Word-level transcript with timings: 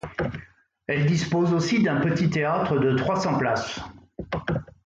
Elle 0.87 1.05
dispose 1.05 1.53
aussi 1.53 1.83
d'un 1.83 1.97
petit 1.97 2.27
théâtre 2.31 2.79
de 2.79 2.95
trois 2.97 3.19
cents 3.19 3.37
places. 3.37 3.79